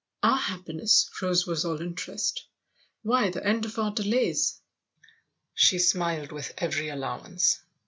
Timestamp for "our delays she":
3.77-5.77